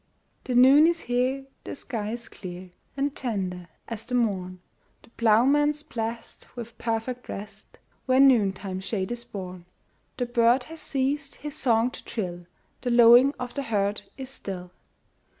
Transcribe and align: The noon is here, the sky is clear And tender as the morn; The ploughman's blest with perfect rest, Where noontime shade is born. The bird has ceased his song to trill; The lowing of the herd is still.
The 0.45 0.55
noon 0.55 0.87
is 0.87 1.01
here, 1.01 1.45
the 1.63 1.75
sky 1.75 2.09
is 2.13 2.27
clear 2.27 2.71
And 2.97 3.15
tender 3.15 3.67
as 3.87 4.03
the 4.03 4.15
morn; 4.15 4.59
The 5.03 5.11
ploughman's 5.11 5.83
blest 5.83 6.47
with 6.55 6.75
perfect 6.79 7.29
rest, 7.29 7.77
Where 8.07 8.19
noontime 8.19 8.79
shade 8.79 9.11
is 9.11 9.23
born. 9.25 9.65
The 10.17 10.25
bird 10.25 10.63
has 10.63 10.81
ceased 10.81 11.35
his 11.35 11.55
song 11.55 11.91
to 11.91 12.03
trill; 12.03 12.47
The 12.81 12.89
lowing 12.89 13.35
of 13.37 13.53
the 13.53 13.61
herd 13.61 14.01
is 14.17 14.31
still. 14.31 14.71